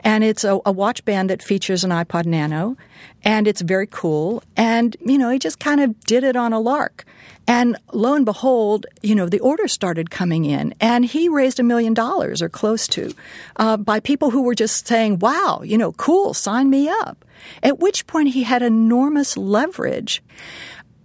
[0.00, 2.76] and it's a, a, watch band that features an iPod Nano,
[3.24, 4.40] and it's very cool.
[4.56, 7.04] And you know, he just kind of did it on a lark.
[7.48, 11.64] And lo and behold, you know, the orders started coming in, and he raised a
[11.64, 13.12] million dollars or close to
[13.56, 17.24] uh, by people who were just saying, "Wow, you know, cool, sign me up."
[17.64, 20.22] At which point, he had enormous leverage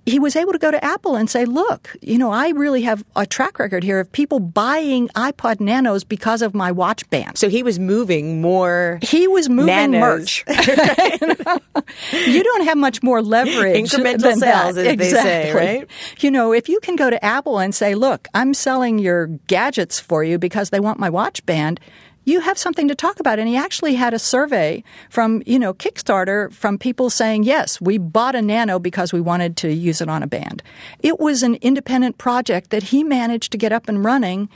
[0.05, 3.03] he was able to go to Apple and say, look, you know, I really have
[3.15, 7.37] a track record here of people buying iPod Nanos because of my watch band.
[7.37, 8.99] So he was moving more.
[9.03, 10.01] He was moving nanos.
[10.01, 10.45] merch.
[12.27, 13.77] you don't have much more leverage.
[13.77, 14.67] Incremental sales, that.
[14.69, 14.95] as exactly.
[14.95, 15.87] they say, right?
[16.19, 19.99] You know, if you can go to Apple and say, look, I'm selling your gadgets
[19.99, 21.79] for you because they want my watch band,
[22.23, 23.39] you have something to talk about.
[23.39, 27.97] And he actually had a survey from, you know, Kickstarter from people saying, yes, we
[27.97, 30.62] bought a Nano because we wanted to use it on a band.
[30.99, 34.49] It was an independent project that he managed to get up and running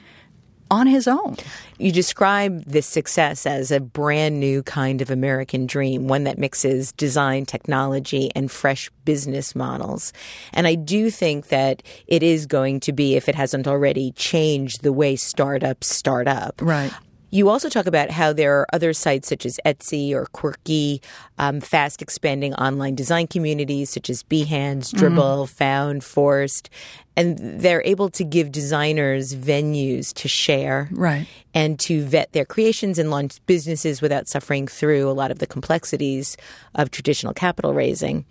[0.71, 1.35] on his own.
[1.77, 6.91] You describe this success as a brand new kind of American dream, one that mixes
[6.93, 10.11] design, technology, and fresh business models.
[10.53, 14.81] And I do think that it is going to be, if it hasn't already, changed
[14.81, 16.59] the way startups start up.
[16.61, 16.91] Right.
[17.35, 21.01] You also talk about how there are other sites such as Etsy or Quirky,
[21.37, 25.53] um, fast expanding online design communities such as Behance, Dribbble, mm-hmm.
[25.55, 26.69] Found, Forrst,
[27.17, 31.27] and they're able to give designers venues to share right.
[31.53, 35.47] and to vet their creations and launch businesses without suffering through a lot of the
[35.47, 36.37] complexities
[36.75, 38.23] of traditional capital raising.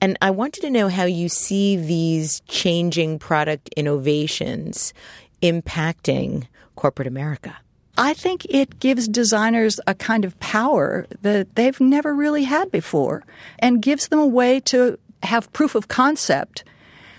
[0.00, 4.94] And I wanted to know how you see these changing product innovations
[5.42, 7.58] impacting corporate America.
[7.96, 13.24] I think it gives designers a kind of power that they've never really had before
[13.58, 16.64] and gives them a way to have proof of concept.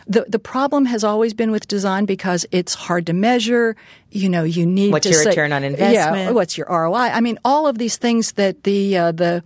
[0.09, 3.75] The, the problem has always been with design because it's hard to measure.
[4.09, 5.93] You know, you need what's your say, return on investment?
[5.93, 6.95] Yeah, what's your ROI?
[6.95, 9.43] I mean, all of these things that the uh, the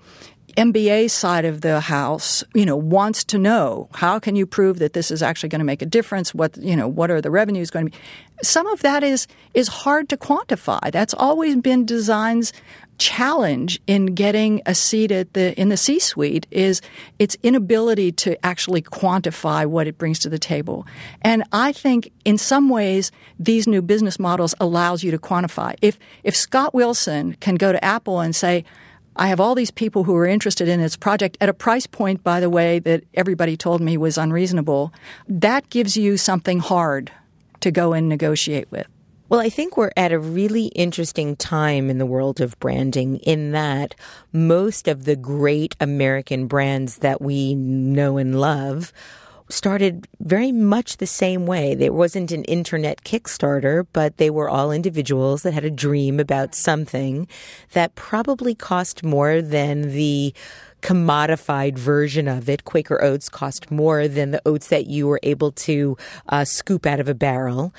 [0.57, 4.93] MBA side of the house, you know, wants to know how can you prove that
[4.93, 6.33] this is actually going to make a difference?
[6.33, 7.97] What you know, what are the revenues going to be?
[8.43, 10.91] Some of that is is hard to quantify.
[10.91, 12.53] That's always been design's
[13.01, 16.81] challenge in getting a seat at the in the C-suite is
[17.17, 20.85] its inability to actually quantify what it brings to the table.
[21.23, 25.73] And I think in some ways these new business models allows you to quantify.
[25.81, 28.65] If if Scott Wilson can go to Apple and say
[29.15, 32.24] I have all these people who are interested in this project at a price point,
[32.24, 34.93] by the way, that everybody told me was unreasonable.
[35.28, 37.12] That gives you something hard
[37.60, 38.88] to go and negotiate with.
[39.32, 43.52] Well, I think we're at a really interesting time in the world of branding in
[43.52, 43.95] that
[44.34, 48.91] most of the great American brands that we know and love
[49.51, 51.75] started very much the same way.
[51.75, 56.55] There wasn't an internet Kickstarter, but they were all individuals that had a dream about
[56.55, 57.27] something
[57.73, 60.33] that probably cost more than the
[60.81, 62.65] commodified version of it.
[62.65, 65.95] Quaker oats cost more than the oats that you were able to
[66.29, 67.73] uh, scoop out of a barrel.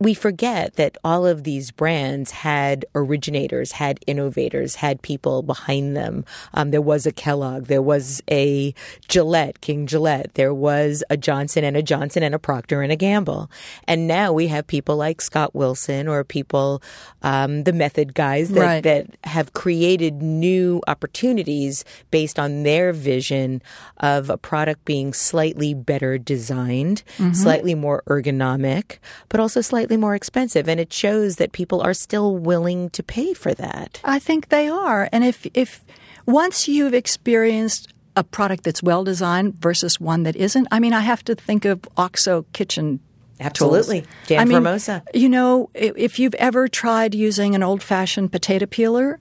[0.00, 6.24] We forget that all of these brands had originators, had innovators, had people behind them.
[6.52, 8.74] Um, there was a Kellogg, there was a
[9.08, 12.96] Gillette, King Gillette, there was a Johnson and a Johnson and a Procter and a
[12.96, 13.50] Gamble,
[13.86, 16.82] and now we have people like Scott Wilson or people,
[17.22, 18.82] um, the Method guys that, Right.
[18.82, 23.62] that have created new opportunities based on their vision
[23.98, 27.02] of a product being slightly better designed,
[27.32, 30.68] slightly more ergonomic, but also slightly more expensive.
[30.68, 34.00] And it shows that people are still willing to pay for that.
[34.04, 35.08] I think they are.
[35.12, 35.84] And if if
[36.26, 41.00] once you've experienced a product that's well designed versus one that isn't, I mean, I
[41.00, 43.00] have to think of OXO kitchen.
[43.40, 44.04] Absolutely.
[44.28, 45.02] Dan I mean, Formosa.
[45.12, 49.18] You know, if you've ever tried using an old fashioned potato peeler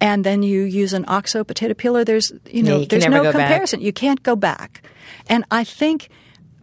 [0.00, 3.32] and then you use an OXO potato peeler, there's you know, you there's no go
[3.32, 3.32] back.
[3.32, 3.80] comparison.
[3.80, 4.82] You can't go back.
[5.28, 6.08] And I think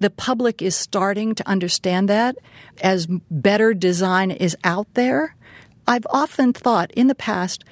[0.01, 2.35] the public is starting to understand that
[2.81, 5.35] as better design is out there.
[5.87, 7.63] I've often thought in the past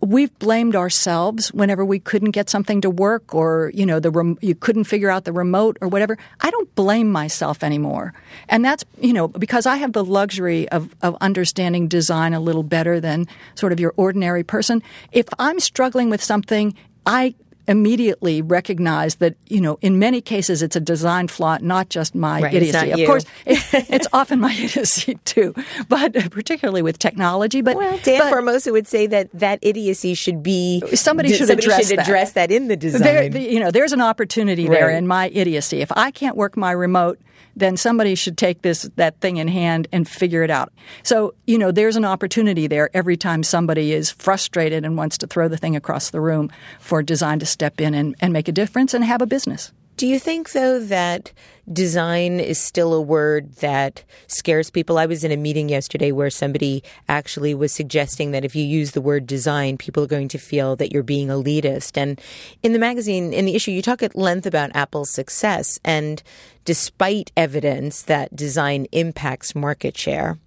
[0.00, 4.38] we've blamed ourselves whenever we couldn't get something to work or you know the rem-
[4.40, 6.16] you couldn't figure out the remote or whatever.
[6.40, 8.14] I don't blame myself anymore.
[8.48, 12.62] And that's you know because i have the luxury of, of understanding design a little
[12.62, 14.82] better than sort of your ordinary person.
[15.12, 17.34] If i'm struggling with something i
[17.66, 22.40] immediately recognize that you know in many cases it's a design flaw not just my
[22.42, 23.58] Right, idiocy of course it,
[23.90, 25.54] it's often my idiocy too
[25.88, 30.42] but particularly with technology but Well, Dan but- Formosa would say that that idiocy should
[30.42, 32.06] be Somebody should somebody address should that.
[32.06, 33.02] address that in the design.
[33.02, 35.80] There, you know, there's an opportunity there in my idiocy.
[35.80, 37.18] If I can't work my remote,
[37.56, 40.72] then somebody should take this that thing in hand and figure it out.
[41.02, 45.26] So, you know, there's an opportunity there every time somebody is frustrated and wants to
[45.26, 48.52] throw the thing across the room for design to step in and, and make a
[48.52, 49.72] difference and have a business.
[49.96, 51.32] Do you think, though, that
[51.72, 54.98] design is still a word that scares people?
[54.98, 58.90] I was in a meeting yesterday where somebody actually was suggesting that if you use
[58.90, 61.96] the word design, people are going to feel that you're being elitist.
[61.96, 62.20] And
[62.64, 65.78] in the magazine, in the issue, you talk at length about Apple's success.
[65.84, 66.22] And
[66.64, 70.38] despite evidence that design impacts market share,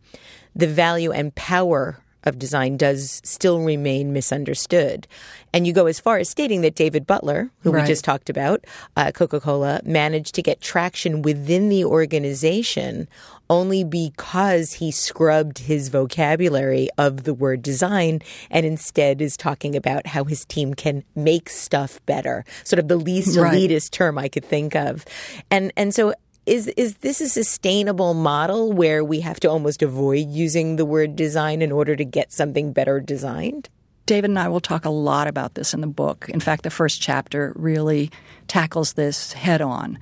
[0.53, 5.07] the value and power of design does still remain misunderstood.
[5.53, 7.81] And you go as far as stating that David Butler, who Right.
[7.83, 13.07] we just talked about, uh, Coca Cola, managed to get traction within the organization
[13.49, 20.07] only because he scrubbed his vocabulary of the word design and instead is talking about
[20.07, 22.43] how his team can make stuff better.
[22.65, 23.53] Sort of the least Right.
[23.53, 25.05] elitist term I could think of.
[25.49, 26.13] And and so
[26.47, 31.15] is is this a sustainable model where we have to almost avoid using the word
[31.15, 33.69] design in order to get something better designed?
[34.05, 36.29] David and I will talk a lot about this in the book.
[36.29, 38.09] In fact, the first chapter really
[38.47, 39.99] tackles this head on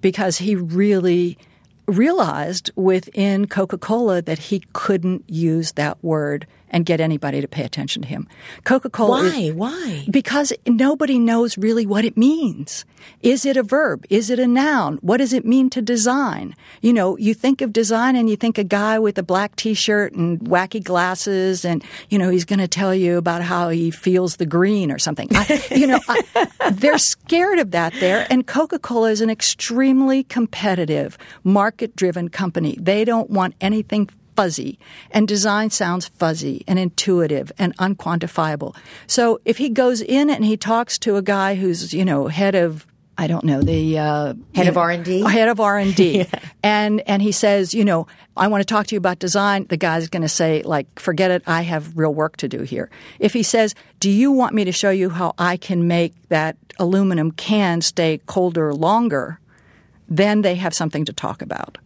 [0.00, 1.36] because he really
[1.86, 7.64] realized within Coca Cola that he couldn't use that word and get anybody to pay
[7.64, 8.28] attention to him.
[8.64, 9.22] Coca Cola.
[9.22, 9.48] Why?
[9.48, 10.06] Why?
[10.10, 12.84] Because nobody knows really what it means.
[13.22, 14.04] Is it a verb?
[14.10, 14.98] Is it a noun?
[15.02, 16.54] What does it mean to design?
[16.82, 20.12] You know, you think of design and you think a guy with a black t-shirt
[20.12, 24.36] and wacky glasses and, you know, he's going to tell you about how he feels
[24.36, 25.28] the green or something.
[25.32, 28.26] I, you know, I, they're scared of that there.
[28.30, 32.76] And Coca-Cola is an extremely competitive, market-driven company.
[32.80, 34.78] They don't want anything fuzzy
[35.10, 38.76] and design sounds fuzzy and intuitive and unquantifiable.
[39.08, 42.54] So if he goes in and he talks to a guy who's, you know, head
[42.54, 42.86] of
[43.20, 45.22] I don't know the uh, Head of R&D?
[45.22, 46.24] Head of R and D,
[46.62, 49.66] and and he says, you know, I want to talk to you about design.
[49.68, 51.42] The guy's going to say, like, forget it.
[51.44, 52.90] I have real work to do here.
[53.18, 56.56] If he says, do you want me to show you how I can make that
[56.78, 59.40] aluminum can stay colder longer?
[60.08, 61.76] Then they have something to talk about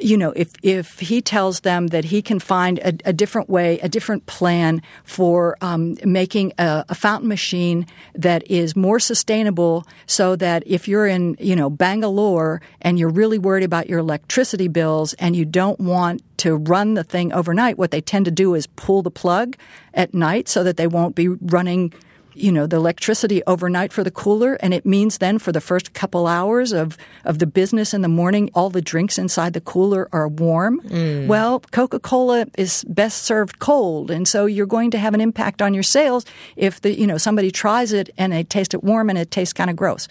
[0.00, 3.78] you know, if if he tells them that he can find a, a different way,
[3.80, 10.36] a different plan for um, making a, a fountain machine that is more sustainable, so
[10.36, 15.12] that if you're in you know Bangalore and you're really worried about your electricity bills
[15.14, 18.66] and you don't want to run the thing overnight, what they tend to do is
[18.66, 19.56] pull the plug
[19.92, 21.92] at night so that they won't be running
[22.40, 25.92] you know the electricity overnight for the cooler and it means then for the first
[25.92, 30.08] couple hours of of the business in the morning all the drinks inside the cooler
[30.12, 30.80] are warm.
[30.82, 31.26] Mm.
[31.26, 35.74] Well coca-cola is best served cold and so you're going to have an impact on
[35.74, 36.24] your sales
[36.56, 39.52] if the you know somebody tries it and they taste it warm and it tastes
[39.52, 40.08] kind of gross.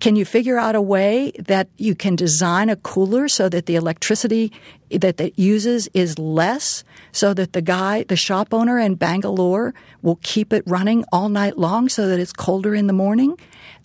[0.00, 3.76] Can you figure out a way that you can design a cooler so that the
[3.76, 4.50] electricity
[4.90, 10.18] that it uses is less so that the guy, the shop owner in Bangalore will
[10.22, 13.36] keep it running all night long so that it's colder in the morning?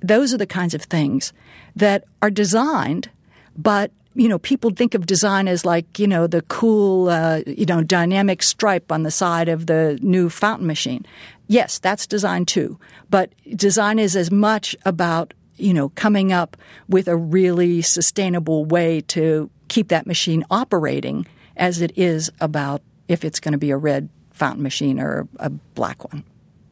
[0.01, 1.33] Those are the kinds of things
[1.75, 3.09] that are designed,
[3.57, 7.65] but you know, people think of design as like, you know, the cool, uh, you
[7.65, 11.05] know, dynamic stripe on the side of the new fountain machine.
[11.47, 12.79] Yes, that's design too.
[13.09, 16.55] But design is as much about, you know, coming up
[16.87, 23.23] with a really sustainable way to keep that machine operating as it is about if
[23.23, 26.23] it's going to be a red fountain machine or a black one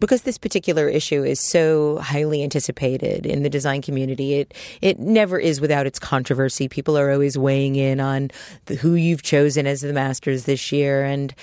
[0.03, 5.39] because this particular issue is so highly anticipated in the design community, it it never
[5.39, 6.67] is without its controversy.
[6.67, 8.29] People are always weighing in on
[8.65, 11.33] the, who you've chosen as the masters this year, and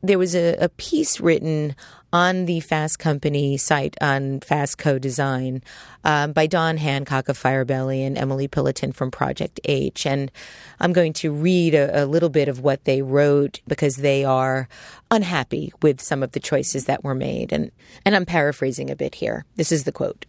[0.00, 1.74] there was a, a piece written
[2.14, 5.64] on the Fast Company site on Fast Co Design
[6.04, 10.06] um, by Dawn Hancock of Firebelly and Emily Pilloton from Project H.
[10.06, 10.30] And
[10.78, 14.68] I'm going to read a, a little bit of what they wrote because they are
[15.10, 17.52] unhappy with some of the choices that were made.
[17.52, 17.72] And,
[18.06, 19.44] and I'm paraphrasing a bit here.
[19.56, 20.24] This is the quote.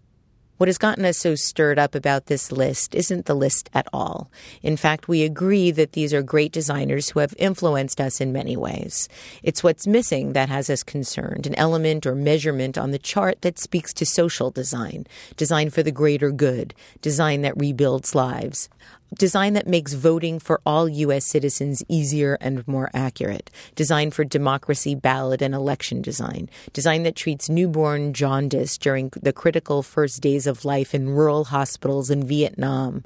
[0.58, 4.32] What has gotten us so stirred up about this list isn't the list at all.
[4.64, 8.56] In fact, we agree that these are great designers who have influenced us in many
[8.56, 9.10] ways.
[9.43, 13.60] It's what's missing that has us concerned an element or measurement on the chart that
[13.60, 18.70] speaks to social design, design for the greater good, design that rebuilds lives
[19.18, 21.26] design that makes voting for all U.S.
[21.26, 27.49] citizens easier and more accurate, design for democracy, ballot, and election design, design that treats
[27.49, 33.03] newborn jaundice during the critical first days of life in rural hospitals in Vietnam.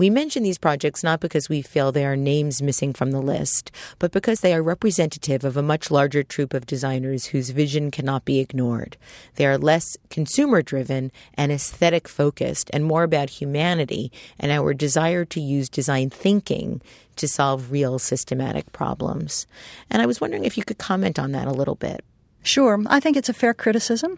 [0.00, 3.70] We mention these projects not because we feel they are names missing from the list,
[3.98, 8.24] but because they are representative of a much larger troop of designers whose vision cannot
[8.24, 8.96] be ignored.
[9.34, 15.26] They are less consumer driven and aesthetic focused and more about humanity and our desire
[15.26, 16.80] to use design thinking
[17.16, 19.46] to solve real systematic problems.
[19.90, 22.02] And I was wondering if you could comment on that a little bit.
[22.42, 22.82] Sure.
[22.86, 24.16] I think it's a fair criticism.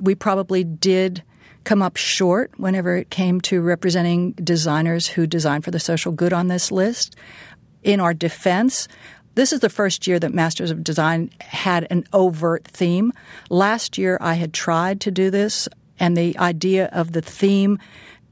[0.00, 1.22] We probably did
[1.66, 6.32] come up short whenever it came to representing designers who design for the social good
[6.32, 7.16] on this list.
[7.82, 8.86] In our defense,
[9.34, 13.12] this is the first year that Masters of Design had an overt theme.
[13.50, 17.80] Last year, I had tried to do this, and the idea of the theme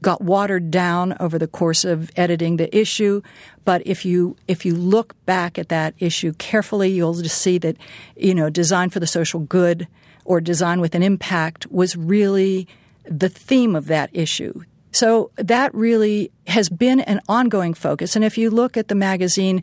[0.01, 3.21] got watered down over the course of editing the issue.
[3.65, 7.75] But if you if you look back at that issue carefully, you'll just see that
[8.15, 9.87] you know design for the social good
[10.23, 12.67] or design with an impact was really
[13.07, 14.61] the theme of that issue.
[14.91, 18.15] So that really has been an ongoing focus.
[18.15, 19.61] And if you look at the magazine,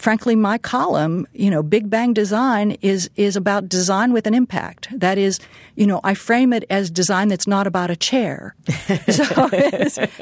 [0.00, 4.88] frankly, my column, you know, Big Bang Design is is about design with an impact.
[4.90, 5.38] That is,
[5.76, 8.56] you know, I frame it as design that's not about a chair.
[9.08, 9.48] so,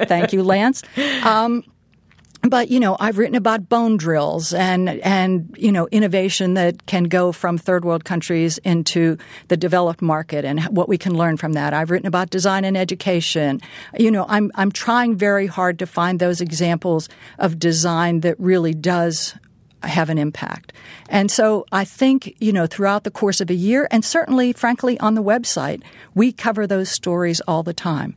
[0.07, 0.83] thank you, Lance.
[1.23, 1.65] Um,
[2.49, 7.05] but you know i've written about bone drills and and you know innovation that can
[7.05, 9.17] go from third world countries into
[9.49, 12.77] the developed market and what we can learn from that i've written about design and
[12.77, 13.61] education
[13.99, 18.75] you know i'm i'm trying very hard to find those examples of design that really
[18.75, 19.35] does
[19.85, 20.73] have an impact.
[21.09, 24.99] And so I think, you know, throughout the course of a year, and certainly, frankly,
[25.01, 25.83] on the website,
[26.15, 28.15] we cover those stories all the time.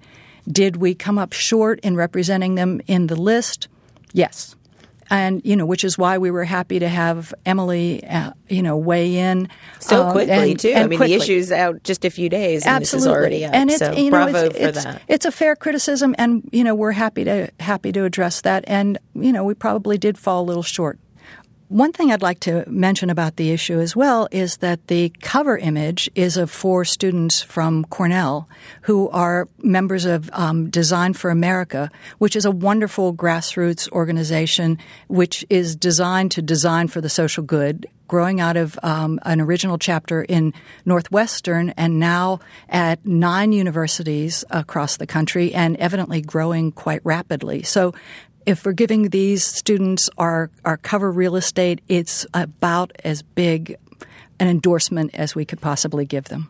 [0.48, 3.68] Did we come up short in representing them in the list?
[4.16, 4.56] Yes.
[5.08, 8.76] And, you know, which is why we were happy to have Emily, uh, you know,
[8.76, 9.50] weigh in.
[9.80, 10.70] So um, quickly, and, too.
[10.70, 11.18] And I mean, quickly.
[11.18, 12.98] the issue's out just a few days and Absolutely.
[12.98, 13.54] this is already up.
[13.54, 15.02] And it's, so you know, bravo it's, for it's, that.
[15.08, 18.64] It's a fair criticism and, you know, we're happy to, happy to address that.
[18.68, 20.98] And, you know, we probably did fall a little short.
[21.68, 25.58] One thing I'd like to mention about the issue as well is that the cover
[25.58, 28.48] image is of four students from Cornell
[28.82, 31.90] who are members of um, Design for America,
[32.20, 37.88] which is a wonderful grassroots organization which is designed to design for the social good
[38.08, 40.54] growing out of um, an original chapter in
[40.86, 42.40] Northwestern and now
[42.70, 47.64] at nine universities across the country and evidently growing quite rapidly.
[47.64, 47.96] So
[48.46, 53.78] if we're giving these students our, our cover real estate, it's about as big
[54.40, 56.50] an endorsement as we could possibly give them.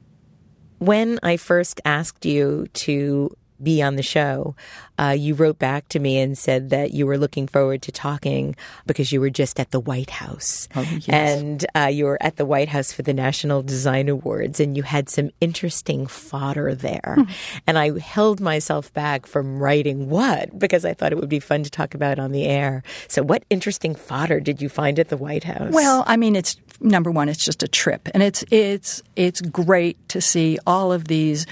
[0.80, 4.56] When I first asked you to be on the show,
[4.98, 8.56] uh, you wrote back to me and said that you were looking forward to talking
[8.86, 10.68] because you were just at the White House.
[10.76, 11.10] Oh, yes.
[11.10, 14.84] And uh, you were at the White House for the National Design Awards and you
[14.84, 17.16] had some interesting fodder there.
[17.18, 17.24] Hmm.
[17.68, 21.64] And I held myself back from writing what because I thought it would be fun
[21.64, 22.84] to talk about on the air.
[23.08, 25.74] So, what interesting fodder did you find at the White House?
[25.74, 28.08] Well, I mean, it's number one, it's just a trip.
[28.14, 31.46] And it's, it's, it's great to see all of these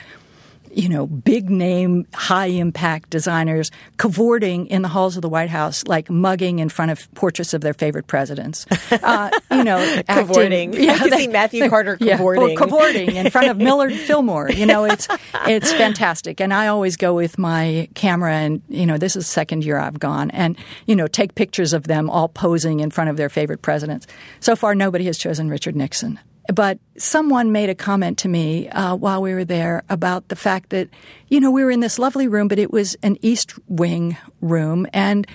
[0.75, 5.85] you know, big name, high impact designers cavorting in the halls of the White House,
[5.87, 8.65] like mugging in front of portraits of their favorite presidents.
[8.91, 9.77] Uh, you know,
[10.09, 10.69] cavorting.
[10.69, 12.49] Acting, yeah, I can they, see Matthew Carter cavorting.
[12.49, 14.49] Yeah, cavorting in front of Millard Fillmore.
[14.51, 15.07] You know, it's
[15.47, 16.41] it's fantastic.
[16.41, 19.77] And I always go with my camera, and you know, this is the second year
[19.77, 23.29] I've gone, and you know, take pictures of them all posing in front of their
[23.29, 24.07] favorite presidents.
[24.39, 26.19] So far, nobody has chosen Richard Nixon.
[26.53, 30.71] But someone made a comment to me uh, while we were there about the fact
[30.71, 30.89] that,
[31.29, 34.85] you know, we were in this lovely room, but it was an East Wing room.
[34.91, 35.25] And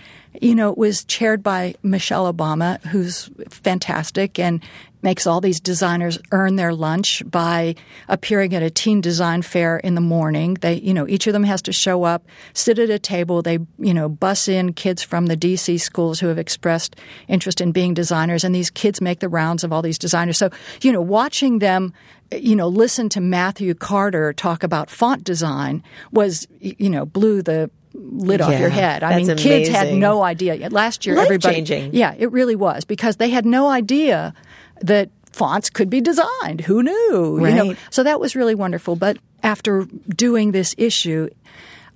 [0.41, 4.63] you know, it was chaired by Michelle Obama, who's fantastic and
[5.03, 7.75] makes all these designers earn their lunch by
[8.09, 10.55] appearing at a teen design fair in the morning.
[10.55, 13.43] They, you know, each of them has to show up, sit at a table.
[13.43, 16.97] They, you know, bus in kids from the DC schools who have expressed
[17.29, 20.39] interest in being designers, and these kids make the rounds of all these designers.
[20.39, 20.51] So,
[20.83, 21.93] you know, watching them
[22.31, 25.83] you know, listen to Matthew Carter talk about font design
[26.13, 29.03] was, you know, blew the lid yeah, off your head.
[29.03, 29.37] I mean, amazing.
[29.37, 30.69] kids had no idea.
[30.71, 31.57] Last year, Life everybody.
[31.57, 31.95] Changing.
[31.95, 34.35] Yeah, it really was because they had no idea
[34.81, 36.63] that fonts could be designed.
[36.63, 37.39] Who knew?
[37.41, 37.55] Right.
[37.55, 38.97] You know, so that was really wonderful.
[38.97, 41.29] But after doing this issue,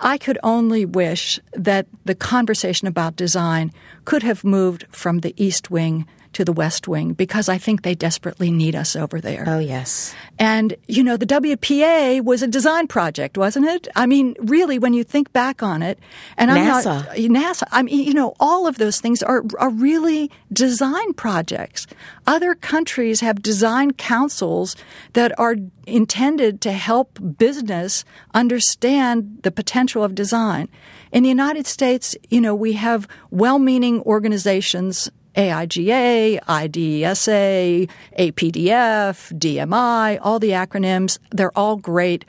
[0.01, 3.73] I could only wish that the conversation about design
[4.05, 7.95] could have moved from the East Wing to the West Wing because I think they
[7.95, 9.45] desperately need us over there.
[9.47, 10.15] Oh, yes.
[10.39, 13.89] And, you know, the WPA was a design project, wasn't it?
[13.95, 15.99] I mean, really, when you think back on it,
[16.37, 16.85] and I'm NASA.
[16.85, 17.69] not NASA.
[17.71, 21.87] I mean, you know, all of those things are are really design projects.
[22.27, 24.77] Other countries have design councils
[25.13, 25.57] that are
[25.87, 28.05] intended to help business
[28.35, 30.69] understand the potential of design.
[31.11, 40.39] In the United States, you know, we have well-meaning organizations AIGA, IDSA, APDF, DMI, all
[40.39, 42.25] the acronyms, they're all great.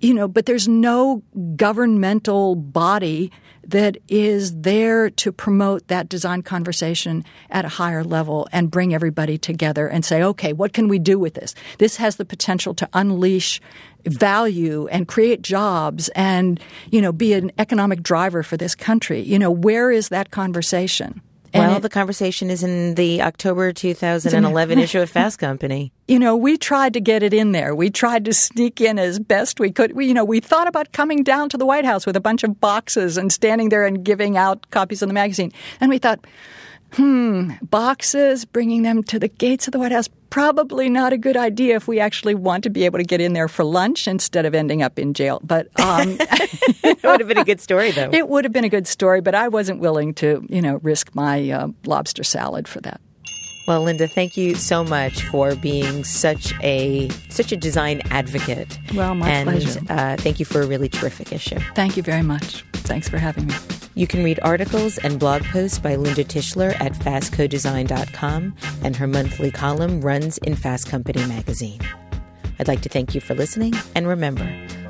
[0.00, 1.22] You know, but there's no
[1.56, 3.32] governmental body
[3.68, 9.38] that is there to promote that design conversation at a higher level and bring everybody
[9.38, 11.54] together and say, okay, what can we do with this?
[11.78, 13.60] This has the potential to unleash
[14.04, 16.60] value and create jobs and,
[16.90, 19.20] you know, be an economic driver for this country.
[19.20, 21.22] You know, where is that conversation?
[21.54, 25.92] Well, it, the conversation is in the October 2011 issue of Fast Company.
[26.06, 27.74] You know, we tried to get it in there.
[27.74, 29.92] We tried to sneak in as best we could.
[29.92, 32.44] We, you know, we thought about coming down to the White House with a bunch
[32.44, 35.50] of boxes and standing there and giving out copies of the magazine.
[35.80, 36.22] And we thought,
[36.94, 41.36] hmm, boxes, bringing them to the gates of the White House, probably not a good
[41.36, 44.46] idea if we actually want to be able to get in there for lunch instead
[44.46, 45.40] of ending up in jail.
[45.44, 48.10] But um, it would have been a good story, though.
[48.14, 51.14] It would have been a good story, but I wasn't willing to, you know, risk
[51.14, 53.00] my uh, lobster salad for that.
[53.66, 58.78] Well, Linda, thank you so much for being such a such a design advocate.
[58.94, 59.80] Well, my and, pleasure.
[59.88, 61.58] Uh, thank you for a really terrific issue.
[61.74, 62.64] Thank you very much.
[62.84, 63.54] Thanks for having me.
[63.94, 69.50] You can read articles and blog posts by Linda Tischler at fastcodesign.com, and her monthly
[69.50, 71.80] column runs in Fast Company magazine.
[72.58, 74.46] I'd like to thank you for listening, and remember,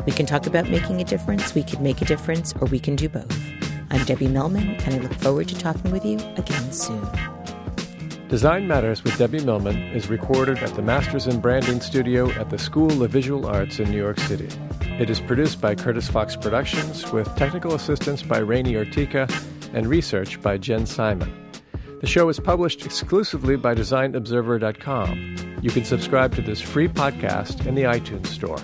[0.06, 2.96] we can talk about making a difference, we can make a difference, or we can
[2.96, 3.40] do both.
[3.90, 7.06] I'm Debbie Millman, and I look forward to talking with you again soon.
[8.28, 12.58] Design Matters with Debbie Millman is recorded at the Masters in Branding Studio at the
[12.58, 14.48] School of Visual Arts in New York City.
[14.96, 19.28] It is produced by Curtis Fox Productions with technical assistance by Rainey Ortica
[19.74, 21.50] and research by Jen Simon.
[22.00, 25.58] The show is published exclusively by DesignObserver.com.
[25.62, 28.60] You can subscribe to this free podcast in the iTunes Store.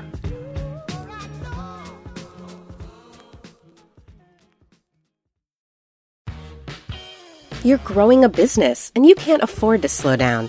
[7.64, 10.48] You're growing a business and you can't afford to slow down.